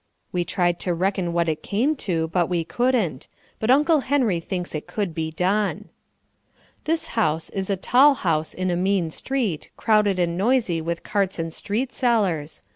[0.31, 3.27] We tried to reckon what it came to, but we couldn't;
[3.59, 5.89] but Uncle Henry thinks it could be done.
[6.85, 11.37] This house is a tall house in a mean street, crowded and noisy with carts
[11.37, 12.63] and street sellers.